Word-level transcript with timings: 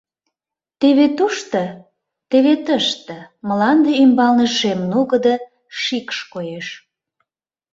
Теве 0.79 1.07
тушто, 1.17 1.61
теве 2.29 2.53
тыште 2.65 3.17
мланде 3.47 3.91
ӱмбалне 4.03 4.47
шем 4.57 4.79
нугыдо 4.91 5.35
шикш 5.81 6.17
коеш. 6.33 6.67